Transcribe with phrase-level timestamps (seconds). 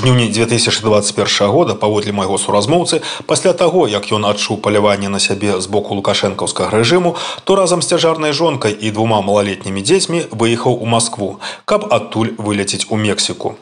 [0.00, 5.66] Жніўні 2021 года паводле майго суразмоўцы пасля таго як ён адчуў паляванне на сябе з
[5.68, 11.36] боку лукашэнкаўскага рэжыму то разам з цяжарнай жонкай і двума малалетнімі дзецьмі выехаў у москву
[11.64, 13.56] каб адтуль вылецець у мексіку.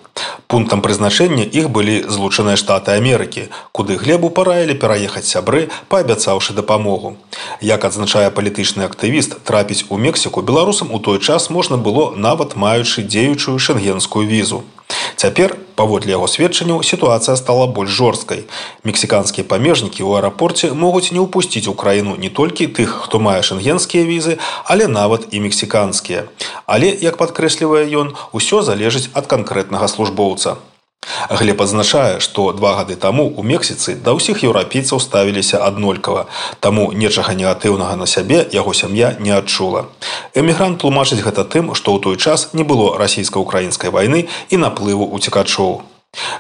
[0.47, 7.17] Пунктам прызначэння іх былі злучаныя штаты амерыкі куды глебу параілі пераехаць сябры паабяцаўшы дапамогу.
[7.61, 13.03] Як адзначае палітычны актывіст трапіць у мексіку беларусам у той час можна было нават маючы
[13.03, 14.65] дзеючую шенгенскую візу
[15.19, 18.45] Цяпер, паводле яго сведчанняў, сітуацыя стала больш жорсткай.
[18.87, 24.07] Мексіканскія памежнікі ў аэрапорце могуць не ўпусціць у краіну не толькі тых, хто мае шенгенскія
[24.07, 26.31] візы, але нават і мексіканскія.
[26.71, 30.63] Але, як падкрэслівае ён, усё залежыць ад канкрэтнага службоўца.
[31.31, 36.25] Глеб адзначае, што два гады таму ў Мексіцы да ўсіх еўрапейцаў ставіліся аднолькава,
[36.65, 39.85] таму нечага негатыўнага на сябе яго сям'я не адчула.
[40.33, 45.81] Эмігрант тлумачыць гэта тым, што ў той час не было расійска-украінскай вайны і наплыву уцекачоў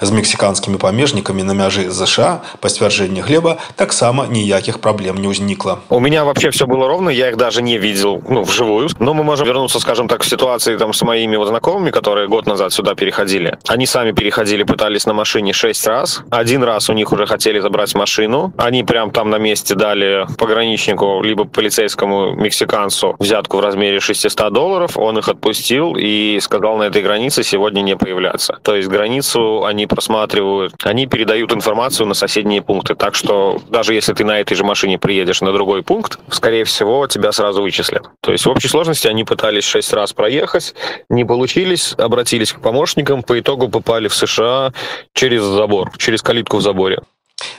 [0.01, 5.99] з мексіканскімі памежнікамі на мяжы ЗША па сцвярджэнні глеба таксама ніякіх праблем не ўзнікла у
[5.99, 9.47] меня вообще все было ровно я их даже не видел ну вживую но мы можем
[9.47, 13.57] вернуться скажем так в ситуации там с моими вот знакомыми которые год назад сюда переходили
[13.67, 17.95] они сами переходили пытались на машине шесть раз один раз у них уже хотели забрать
[17.95, 24.53] машину они прям там на месте дали пограничнику либо полицейскому мексиканцу взятку в размере 600
[24.53, 29.56] долларов он их отпустил и сказал на этой границе сегодня не появляться то есть границу
[29.64, 32.94] они просматривают, они передают информацию на соседние пункты.
[32.94, 37.06] Так что даже если ты на этой же машине приедешь на другой пункт, скорее всего,
[37.06, 38.10] тебя сразу вычислят.
[38.20, 40.74] То есть в общей сложности они пытались шесть раз проехать,
[41.08, 44.72] не получились, обратились к помощникам, по итогу попали в США
[45.14, 47.00] через забор, через калитку в заборе.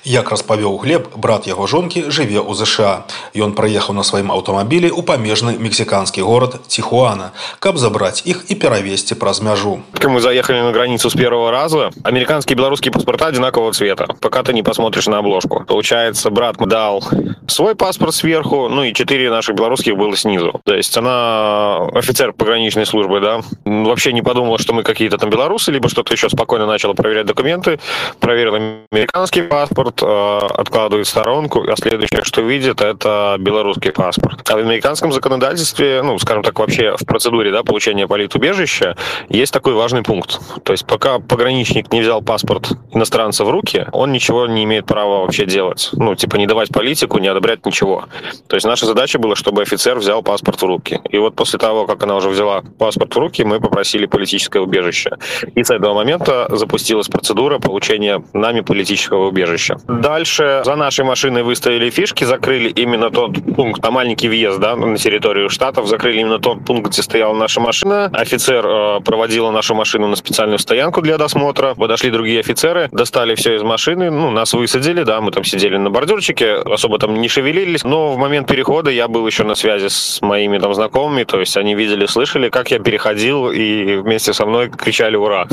[0.04, 3.08] Як распавёў глеб брат яго жонкі жыве ў ЗША
[3.40, 9.16] ён праехаў на сваім аўтамабілі ў памежны мексіканскі горад ціхуана каб забраць іх і перавесці
[9.16, 14.42] праз мяжу мы заехали на границу с первого раза американские белорусские паспорта одинакового цвета пока
[14.42, 17.02] ты не посмотришь на обложку получается брат дал
[17.48, 22.84] свой паспорт сверху ну и четыре наших белорусских было снизу то есть она офицер пограничной
[22.84, 26.92] службы да вообще не подумала что мы какие-то там белорусы либо что-то еще спокойно начала
[26.92, 27.80] проверять документы
[28.20, 28.58] проверила
[28.92, 34.41] американский паспорт паспорт э, откладывает в сторонку, а следующее, что видит, это белорусский паспорт.
[34.49, 38.97] А в американском законодательстве, ну, скажем так, вообще в процедуре да, получения политубежища
[39.29, 40.39] есть такой важный пункт.
[40.63, 45.21] То есть пока пограничник не взял паспорт иностранца в руки, он ничего не имеет права
[45.21, 45.89] вообще делать.
[45.93, 48.05] Ну, типа не давать политику, не одобрять ничего.
[48.47, 50.99] То есть наша задача была, чтобы офицер взял паспорт в руки.
[51.09, 55.11] И вот после того, как она уже взяла паспорт в руки, мы попросили политическое убежище.
[55.53, 59.58] И с этого момента запустилась процедура получения нами политического убежища.
[59.87, 64.97] Дальше за нашей машиной выставили фишки, закрыли именно тот пункт, там маленький въезд да, на
[64.97, 68.09] территорию штатов, закрыли именно тот пункт, где стояла наша машина.
[68.13, 71.75] Офицер э, проводила нашу машину на специальную стоянку для досмотра.
[71.75, 75.89] Подошли другие офицеры, достали все из машины, ну, нас высадили, да, мы там сидели на
[75.89, 80.21] бордюрчике, особо там не шевелились, но в момент перехода я был еще на связи с
[80.21, 84.69] моими там знакомыми, то есть они видели, слышали, как я переходил, и вместе со мной
[84.69, 85.47] кричали «Ура!».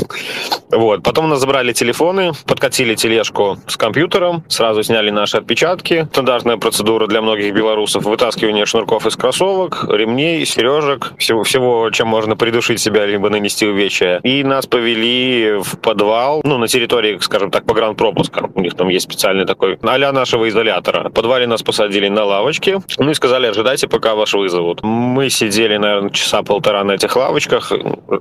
[0.71, 1.03] Вот.
[1.03, 6.07] Потом нас забрали телефоны, подкатили тележку с компьютера, компьютером, сразу сняли наши отпечатки.
[6.11, 8.03] Стандартная процедура для многих белорусов.
[8.03, 14.19] Вытаскивание шнурков из кроссовок, ремней, сережек, всего, всего, чем можно придушить себя, либо нанести увечья.
[14.23, 18.51] И нас повели в подвал, ну, на территории, скажем так, погранпропуска.
[18.53, 21.09] У них там есть специальный такой, а нашего изолятора.
[21.09, 24.83] В подвале нас посадили на лавочки, ну и сказали, ожидайте, пока вас вызовут.
[24.83, 27.71] Мы сидели, наверное, часа полтора на этих лавочках.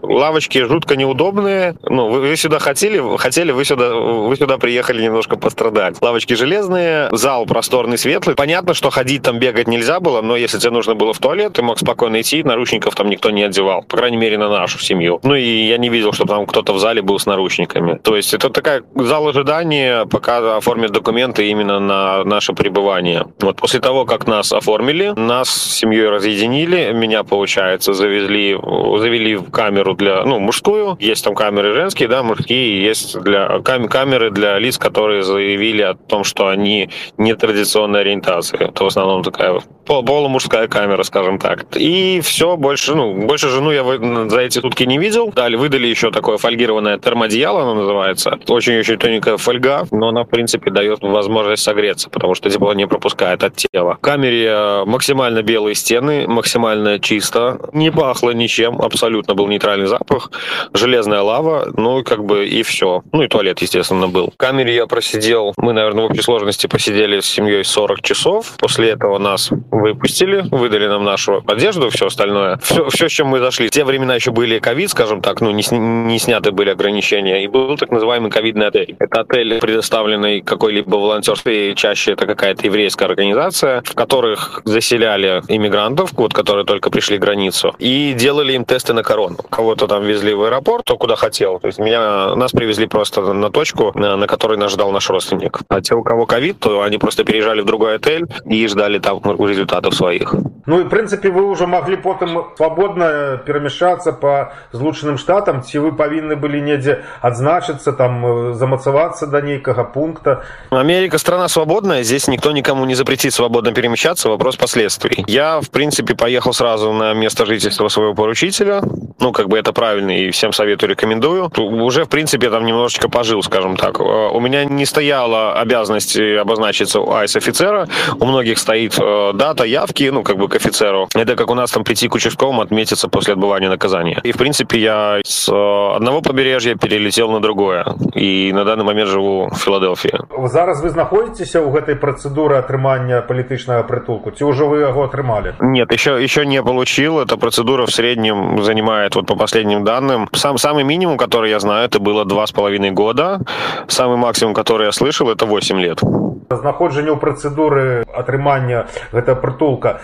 [0.02, 1.76] Лавочки жутко неудобные.
[1.82, 5.94] Ну, вы, вы сюда хотели, хотели, вы сюда, вы сюда приехали немножко пострадать так.
[6.00, 8.36] Лавочки железные, зал просторный, светлый.
[8.36, 11.62] Понятно, что ходить там, бегать нельзя было, но если тебе нужно было в туалет, ты
[11.62, 13.82] мог спокойно идти, наручников там никто не одевал.
[13.82, 15.20] По крайней мере, на нашу семью.
[15.22, 17.98] Ну и я не видел, чтобы там кто-то в зале был с наручниками.
[18.02, 23.26] То есть это такая зал ожидания, пока оформят документы именно на наше пребывание.
[23.40, 28.56] Вот после того, как нас оформили, нас с семьей разъединили, меня, получается, завезли,
[28.98, 30.96] завели в камеру для, ну, мужскую.
[31.00, 35.22] Есть там камеры женские, да, мужские, есть для кам камеры для лиц, которые
[35.56, 38.68] заявили о том, что они нетрадиционной ориентации.
[38.68, 41.64] Это в основном такая полумужская камера, скажем так.
[41.76, 43.84] И все, больше, ну, больше жену я
[44.28, 45.32] за эти сутки не видел.
[45.34, 48.38] Дали, выдали еще такое фольгированное термодеяло, оно называется.
[48.48, 53.44] Очень-очень тоненькая фольга, но она, в принципе, дает возможность согреться, потому что тепло не пропускает
[53.44, 53.94] от тела.
[53.94, 57.58] В камере э, максимально белые стены, максимально чисто.
[57.72, 60.30] Не пахло ничем, абсолютно был нейтральный запах.
[60.74, 63.02] Железная лава, ну, как бы и все.
[63.12, 64.32] Ну, и туалет, естественно, был.
[64.34, 68.54] В камере я просидел просидел, мы, наверное, в общей сложности посидели с семьей 40 часов.
[68.58, 72.58] После этого нас выпустили, выдали нам нашу одежду, все остальное.
[72.62, 73.68] Все, все с чем мы зашли.
[73.68, 77.44] В те времена еще были ковид, скажем так, ну, не, не сняты были ограничения.
[77.44, 78.96] И был так называемый ковидный отель.
[78.98, 86.32] Это отель, предоставленный какой-либо волонтерской, чаще это какая-то еврейская организация, в которых заселяли иммигрантов, вот,
[86.32, 89.36] которые только пришли границу, и делали им тесты на корону.
[89.50, 91.58] Кого-то там везли в аэропорт, то куда хотел.
[91.60, 95.35] То есть меня, нас привезли просто на точку, на, на которой нас ждал наш родственник.
[95.68, 99.20] А те, у кого ковид, то они просто переезжали в другой отель и ждали там
[99.24, 100.34] результатов своих.
[100.66, 105.92] Ну и, в принципе, вы уже могли потом свободно перемещаться по злученным штатам, ці вы
[105.92, 110.42] повинны были недзе отзначиться, там, замацеваться до некого пункта.
[110.70, 115.24] Америка страна свободная, здесь никто никому не запретит свободно перемещаться, вопрос последствий.
[115.28, 118.82] Я, в принципе, поехал сразу на место жительства своего поручителя,
[119.20, 121.50] ну, как бы это правильно, и всем советую, рекомендую.
[121.56, 124.00] Уже, в принципе, там немножечко пожил, скажем так.
[124.00, 127.88] Э, у меня не стояла обязанность обозначиться у айс-офицера,
[128.18, 131.08] у многих стоит э, дата явки, ну, как бы к офицеру.
[131.14, 134.20] Это как у нас там прийти к участковому, отметиться после отбывания наказания.
[134.24, 137.84] И, в принципе, я с э, одного побережья перелетел на другое.
[138.14, 140.12] И на данный момент живу в Филадельфии.
[140.48, 144.30] Зараз вы знаходитесь у этой процедуры отрымания политичного притулку?
[144.30, 145.54] Ці уже вы его отрымали?
[145.60, 147.18] Нет, еще, еще не получил.
[147.20, 151.86] Эта процедура в среднем занимает, вот по последним данным, сам, самый минимум, который я знаю,
[151.86, 153.40] это было два с половиной года.
[153.88, 156.00] Самый максимум, который я слышал, это 8 лет.
[156.48, 160.00] Знаходжанне ў працэдуры атрымання гэта прытулка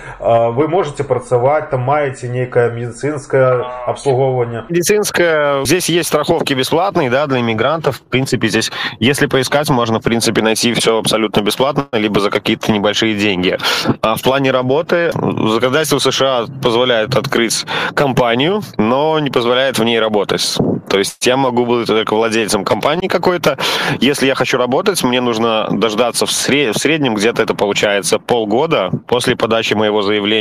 [0.50, 4.64] вы можете працаваць там маеце нейкае медицинское обслуговывание.
[4.68, 7.96] Медицинское здесь есть страховки бесплатные да для иммигрантов.
[7.96, 12.72] В принципе здесь если поискать можно в принципе найти все абсолютно бесплатно либо за какие-то
[12.72, 13.58] небольшие деньги.
[14.00, 20.56] А в плане работы законодательство США позволяет открыть компанию но не позволяет в ней работать.
[20.88, 23.58] То есть я могу быть только владельцем компании какой-то.
[24.00, 26.74] Если я хочу работать мне нужно дождаться в, сред...
[26.76, 30.31] в среднем где-то это получается полгода после подачи моего заявления.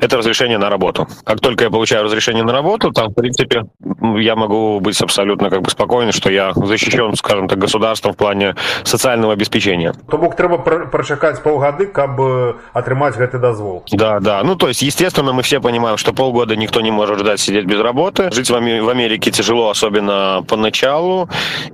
[0.00, 1.06] Это разрешение на работу.
[1.24, 3.62] Как только я получаю разрешение на работу, там, в принципе,
[4.00, 8.54] я могу быть абсолютно как бы спокоен, что я защищен, скажем так, государством в плане
[8.84, 9.92] социального обеспечения.
[10.10, 12.20] То бок трэба прочакать полгоды, каб
[12.72, 13.84] отрымать гэты дозвол.
[13.90, 14.42] Да, да.
[14.42, 17.80] Ну, то есть, естественно, мы все понимаем, что полгода никто не может ждать сидеть без
[17.80, 18.30] работы.
[18.32, 21.28] Жить в Америке тяжело, особенно поначалу,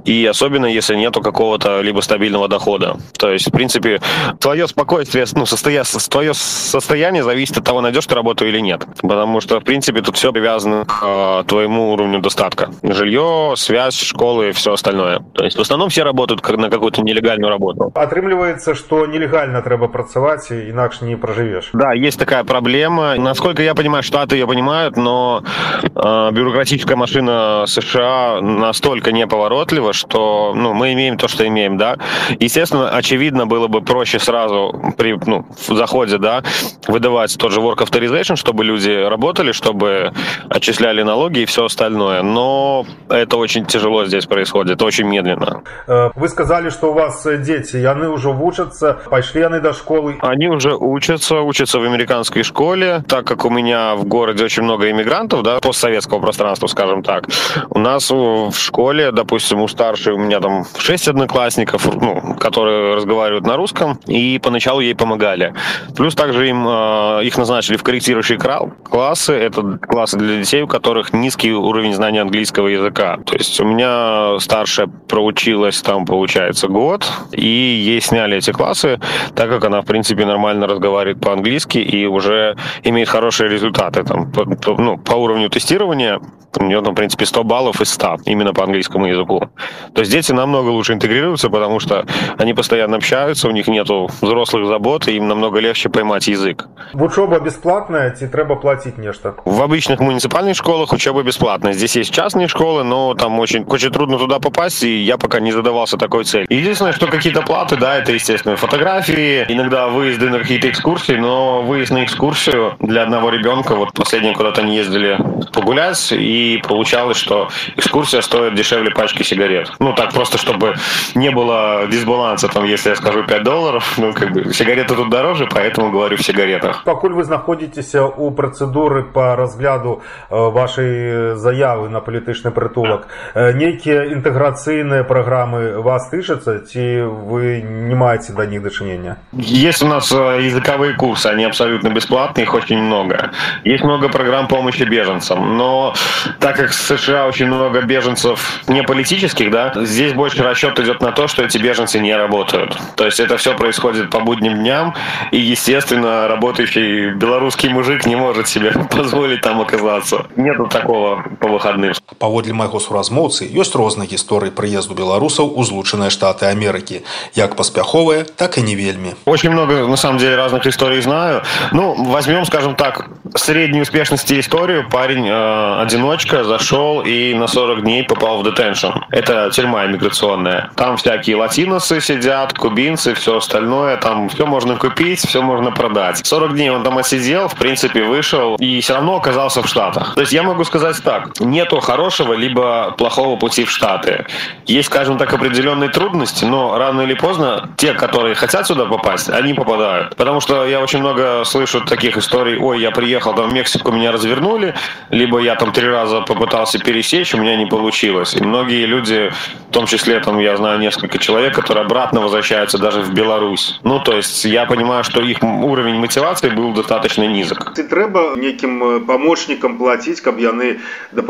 [0.04, 2.96] и особенно если нету какого-то либо стабильного дохода.
[3.18, 4.00] То есть, в принципе,
[4.40, 5.84] твое спокойствие, ну, состоя...
[6.10, 8.86] твое состояние зависит от того, найдешь ты работу или нет.
[9.02, 12.70] Потому что, в принципе, тут все привязано к э, твоему уровню достатка.
[12.82, 15.20] Жилье, связь, школы и все остальное.
[15.34, 17.92] То есть, в основном все работают на какую-то нелегальную работу.
[17.94, 21.70] Отрымливается, что нелегально треба працевать, иначе не проживешь.
[21.72, 23.16] Да, есть такая проблема.
[23.16, 25.42] Насколько я понимаю, штаты ее понимают, но
[25.82, 31.96] э, бюрократическая машина США настолько неповоротлива, что ну, мы имеем то, что имеем, да.
[32.38, 36.42] Естественно, очевидно, было бы проще сразу при ну, в заходе, да,
[36.88, 40.12] выдавать тот же work authorization, чтобы люди работали, чтобы
[40.48, 42.03] отчисляли налоги и все остальное.
[42.22, 45.62] Но это очень тяжело здесь происходит, очень медленно.
[45.86, 50.16] Э, вы сказали, что у вас дети, и они уже учатся, пошли они до школы?
[50.20, 54.90] Они уже учатся, учатся в американской школе, так как у меня в городе очень много
[54.90, 57.28] иммигрантов, да, постсоветского пространства, скажем так.
[57.70, 63.46] У нас в школе, допустим, у старшей у меня там шесть одноклассников, ну, которые разговаривают
[63.46, 65.54] на русском, и поначалу ей помогали.
[65.96, 69.32] Плюс также им э, их назначили в корректирующие классы.
[69.32, 73.18] Это классы для детей, у которых низкий уровень знания английского языка.
[73.24, 79.00] То есть у меня старшая проучилась там, получается, год, и ей сняли эти классы,
[79.34, 84.44] так как она, в принципе, нормально разговаривает по-английски и уже имеет хорошие результаты там, по,
[84.44, 86.20] ну, по уровню тестирования.
[86.56, 89.48] У нее, там, в принципе, 100 баллов из 100 именно по английскому языку.
[89.92, 92.06] То есть дети намного лучше интегрируются, потому что
[92.38, 96.68] они постоянно общаются, у них нету взрослых забот, и им намного легче поймать язык.
[96.92, 99.34] Учеба бесплатная, тебе треба платить нечто?
[99.44, 101.72] В обычных муниципальных школах учеба бесплатная.
[101.84, 105.52] Здесь есть частные школы, но там очень, очень трудно туда попасть, и я пока не
[105.52, 106.46] задавался такой целью.
[106.48, 111.90] Единственное, что какие-то платы, да, это, естественно, фотографии, иногда выезды на какие-то экскурсии, но выезд
[111.90, 115.18] на экскурсию для одного ребенка, вот последнее куда-то они ездили
[115.52, 119.70] погулять, и получалось, что экскурсия стоит дешевле пачки сигарет.
[119.78, 120.76] Ну, так просто, чтобы
[121.14, 125.46] не было дисбаланса, там, если я скажу 5 долларов, ну, как бы, сигареты тут дороже,
[125.52, 126.82] поэтому говорю в сигаретах.
[126.84, 130.00] Покуль вы знаходзіцеся у працэдуры по разгляду
[130.30, 131.34] вашай
[131.73, 138.61] заявы на палітычны прытулак нейкія інтэграцыйныя праграмы вас тычацца ці вы не маеце да них
[138.61, 143.31] дачынення есть у нас языковые курсы они абсолютно бесплатные их очень много
[143.63, 145.93] есть много программ помощи беженцам но
[146.39, 151.11] так как в США очень много беженцев не политических да здесь больше расчет идет на
[151.11, 154.93] то что эти беженцы не работают то есть это все происходит по будним дням
[155.31, 161.93] и естественно работающий белорусский мужик не может себе позволить там оказаться нету такого по выходным
[162.19, 167.01] паводле майго суразмоўцы ёсць розныя гісторыі прыезду беларусаў у злучаныя штаты Амерыкі
[167.35, 171.95] як паспяховыя так и не вельмі очень много на самом деле разных историй знаю ну
[172.11, 178.41] возьмем скажем так средней успешности историю парень э, одиночка зашел и на 40 дней попал
[178.41, 184.75] в детеншн это тюрьма иммиграционная там всякие латиносы сидят кубинцы все остальное там все можно
[184.75, 189.15] купить все можно продать 40 дней он там отсидел в принципе вышел и все равно
[189.15, 193.70] оказался в штатах то есть я могу сказать так нету хорошего либо плохого пути в
[193.70, 194.26] штаты.
[194.66, 199.54] Есть скажем так определенные трудности но рано или поздно те которые хотят сюда попасть они
[199.54, 200.16] попадают.
[200.16, 204.12] Потому что я очень много слышу таких историй ой я приехал там в мексику меня
[204.12, 204.74] развернули
[205.10, 209.32] либо я там три раза попытался пересечь у меня не получилось и многие люди
[209.70, 213.78] в том числе там я знаю несколько человек которые обратно возвращаются даже в беларусь.
[213.84, 217.74] Ну то есть я понимаю что их уровень мотивации был достаточно низок.
[217.74, 220.80] Ты трэба неким помощникам платить каб яны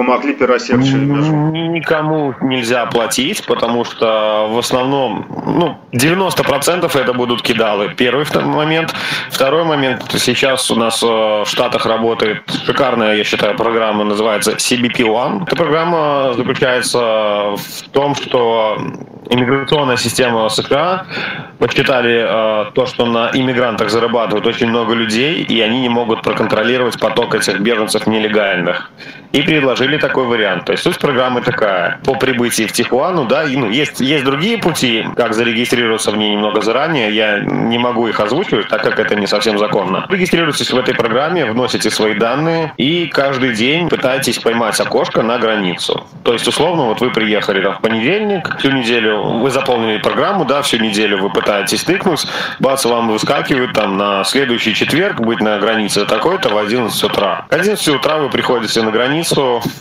[0.04, 0.96] дапамаглі перасекчы
[1.74, 7.94] никому нельзя платить потому что в основном ну 90 процентов это будут кидалы.
[7.96, 8.94] Первый момент.
[9.30, 10.02] Второй момент.
[10.18, 15.42] Сейчас у нас в штатах работает шикарная я считаю программа называется cbp one.
[15.46, 18.78] Эта программа заключается в том что
[19.30, 21.06] иммиграционная система США
[21.58, 26.98] подсчитали э, то, что на иммигрантах зарабатывают очень много людей, и они не могут проконтролировать
[27.00, 28.90] поток этих беженцев нелегальных.
[29.34, 30.64] И предложили такой вариант.
[30.64, 31.98] То есть суть программы такая.
[32.04, 36.30] По прибытии в Тихуану, да, и, ну, есть, есть другие пути, как зарегистрироваться в ней
[36.30, 37.10] немного заранее.
[37.10, 40.06] Я не могу их озвучивать, так как это не совсем законно.
[40.08, 46.06] Регистрируйтесь в этой программе, вносите свои данные, и каждый день пытайтесь поймать окошко на границу.
[46.22, 50.62] То есть, условно, вот вы приехали там, в понедельник, всю неделю вы заполнили программу, да,
[50.62, 52.24] всю неделю вы пытаетесь тыкнуть,
[52.60, 57.46] бац, вам выскакивает там на следующий четверг быть на границе такой-то в 11 утра.
[57.50, 59.23] В 11 утра вы приходите на границу,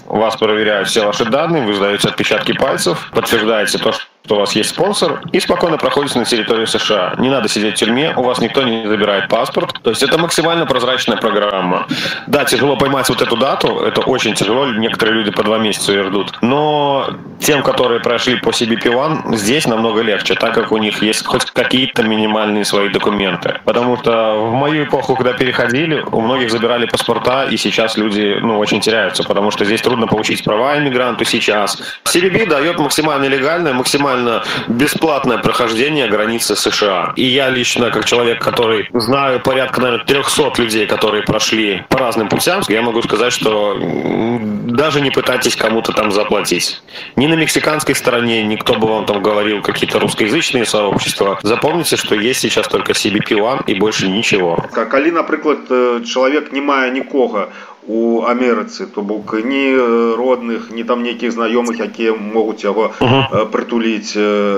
[0.06, 4.56] вас проверяют все ваши данные, вы сдаете отпечатки пальцев, подтверждаете то, что что у вас
[4.56, 7.16] есть спонсор, и спокойно проходите на территорию США.
[7.18, 9.82] Не надо сидеть в тюрьме, у вас никто не забирает паспорт.
[9.84, 11.88] То есть это максимально прозрачная программа.
[12.28, 16.06] Да, тяжело поймать вот эту дату, это очень тяжело, некоторые люди по два месяца ее
[16.06, 16.38] ждут.
[16.42, 21.26] Но тем, которые прошли по CBP One, здесь намного легче, так как у них есть
[21.26, 23.60] хоть какие-то минимальные свои документы.
[23.66, 28.58] Потому что в мою эпоху, когда переходили, у многих забирали паспорта, и сейчас люди ну,
[28.58, 31.78] очень теряются, потому что здесь трудно получить права иммигранту сейчас.
[32.06, 37.14] CBP дает максимально легальное, максимально максимально бесплатное прохождение границы США.
[37.16, 42.30] И я лично, как человек, который знаю порядка, наверное, 300 людей, которые прошли по разным
[42.30, 43.78] путям, я могу сказать, что
[44.66, 46.82] даже не пытайтесь кому-то там заплатить.
[47.16, 51.40] Ни на мексиканской стороне никто бы вам там говорил какие-то русскоязычные сообщества.
[51.44, 54.66] Запомните, что есть сейчас только CBP One и больше ничего.
[54.72, 57.50] Как Али, например, человек не мая никого
[57.89, 59.77] у Амерыцы то бок ні
[60.21, 63.47] родных ні там нейкіх знаёмых якія могуць яго uh -huh.
[63.51, 64.17] прытуліць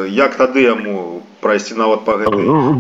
[0.09, 1.14] як тады яму
[1.46, 2.26] пройти нават по этой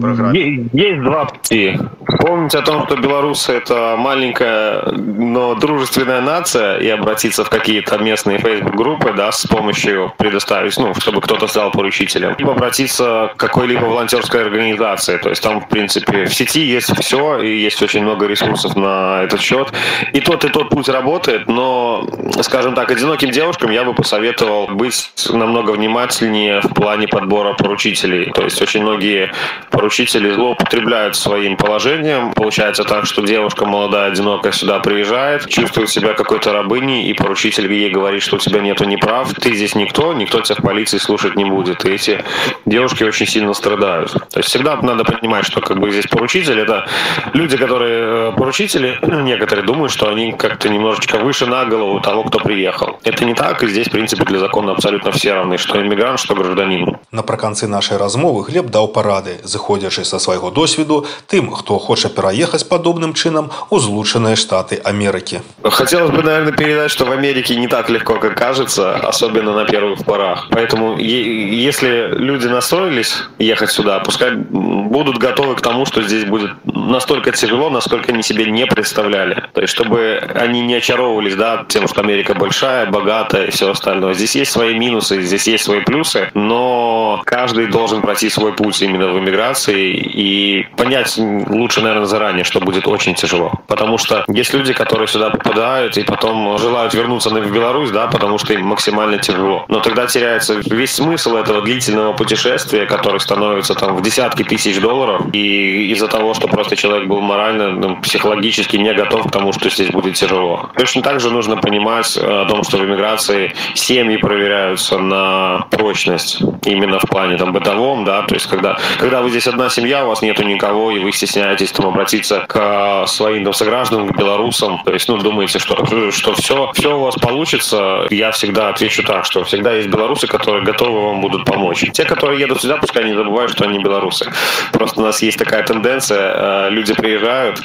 [0.01, 0.67] программе?
[0.73, 1.77] Есть два пути.
[2.19, 8.39] Помнить о том, что белорусы это маленькая, но дружественная нация, и обратиться в какие-то местные
[8.39, 12.35] Facebook-группы, да, с помощью предоставить, ну, чтобы кто-то стал поручителем.
[12.39, 15.17] Либо обратиться к какой-либо волонтерской организации.
[15.17, 19.21] То есть там, в принципе, в сети есть все, и есть очень много ресурсов на
[19.21, 19.71] этот счет.
[20.13, 22.09] И тот, и тот путь работает, но,
[22.41, 28.31] скажем так, одиноким девушкам я бы посоветовал быть намного внимательнее в плане подбора поручителей.
[28.31, 29.31] То есть есть очень многие
[29.69, 32.33] поручители злоупотребляют своим положением.
[32.33, 37.89] Получается так, что девушка молодая, одинокая сюда приезжает, чувствует себя какой-то рабыней, и поручитель ей
[37.89, 41.45] говорит, что у тебя нету неправ, ты здесь никто, никто тебя в полиции слушать не
[41.45, 41.83] будет.
[41.85, 42.23] И эти
[42.65, 44.13] девушки очень сильно страдают.
[44.13, 46.87] То есть всегда надо понимать, что как бы здесь поручитель это
[47.33, 52.39] люди, которые э, поручители, некоторые думают, что они как-то немножечко выше на голову того, кто
[52.39, 52.99] приехал.
[53.03, 56.35] Это не так, и здесь, в принципе, для закона абсолютно все равны, что иммигрант, что
[56.35, 56.97] гражданин.
[57.11, 59.39] Напрыканцы нашай размовы размовы глеб даў парады.
[59.43, 66.11] Зыходзячы са свайго досведу тым хто хоча пераехаць падобным чынам у злучаныя штаты Америки хотелось
[66.11, 70.47] бы наверное передать что в Америке не так легко как кажется особенно на первых порах.
[70.51, 77.31] Поэтому если люди настроились ехать сюда пускай будут готовы к тому что здесь будет настолько
[77.31, 79.43] тяжело насколько они себе не представляли.
[79.53, 84.13] То есть чтобы они не очаровывались да тем что Америка большая богатая и все остальное.
[84.13, 89.07] Здесь есть свои минусы здесь есть свои плюсы но каждый должен пройти свой путь именно
[89.09, 93.53] в иммиграции и понять лучше, наверное, заранее, что будет очень тяжело.
[93.67, 98.37] Потому что есть люди, которые сюда попадают и потом желают вернуться в Беларусь, да, потому
[98.37, 99.65] что им максимально тяжело.
[99.67, 105.21] Но тогда теряется весь смысл этого длительного путешествия, который становится там в десятки тысяч долларов,
[105.33, 109.69] и из-за того, что просто человек был морально, ну, психологически не готов к тому, что
[109.69, 110.69] здесь будет тяжело.
[110.77, 116.41] Точно так же нужно понимать э, о том, что в иммиграции семьи проверяются на прочность
[116.65, 120.09] именно в плане там бытовом, да, то есть когда, когда вы здесь одна семья, у
[120.09, 124.93] вас нету никого, и вы стесняетесь там обратиться к своим там, согражданам, к белорусам, то
[124.93, 129.43] есть, ну, думаете, что, что все, все у вас получится, я всегда отвечу так, что
[129.43, 131.85] всегда есть белорусы, которые готовы вам будут помочь.
[131.93, 134.31] Те, которые едут сюда, пускай не забывают, что они белорусы.
[134.71, 137.61] Просто у нас есть такая тенденция, э, люди приезжают,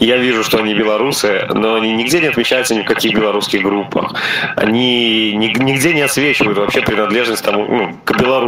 [0.00, 4.14] я вижу, что они белорусы, но они нигде не отмечаются ни в каких белорусских группах.
[4.56, 8.43] Они нигде не отсвечивают вообще принадлежность тому, ну, к белорусам.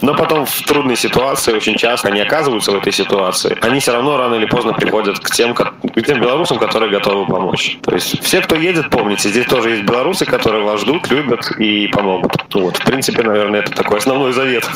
[0.00, 3.56] Но потом в трудной ситуации очень часто они оказываются в этой ситуации.
[3.60, 5.72] Они все равно рано или поздно приходят к тем, к
[6.06, 7.78] тем белорусам, которые готовы помочь.
[7.82, 11.88] То есть все, кто едет, помните, здесь тоже есть белорусы, которые вас ждут, любят и
[11.88, 12.32] помогут.
[12.54, 14.68] Вот, в принципе, наверное, это такой основной завет.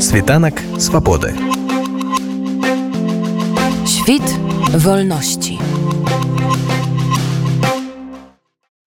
[0.00, 1.34] Світанак свободы.
[3.84, 4.22] Świt
[4.72, 5.58] wolności.